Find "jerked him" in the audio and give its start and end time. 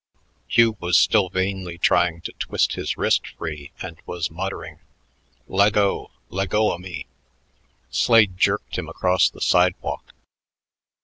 8.35-8.89